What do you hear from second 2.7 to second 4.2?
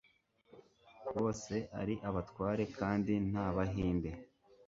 kandi nta bahinde